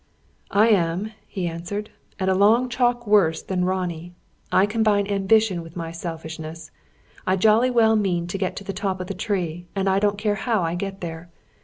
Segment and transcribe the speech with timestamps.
[0.49, 4.15] "I am," he answered; "and a long chalk worse than Ronnie.
[4.51, 6.71] I combine ambition with my selfishness.
[7.27, 10.17] I jolly well mean to get to the top of the tree, and I don't
[10.17, 11.29] care how I get there.